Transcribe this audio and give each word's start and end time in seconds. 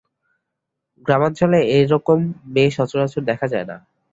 গ্রামাঞ্চলে 1.05 1.59
এ-রকম 1.75 2.19
মেয়ে 2.45 2.71
সচরাচর 2.71 3.21
দেখা 3.29 3.45
যায় 3.47 3.67
না। 3.67 3.77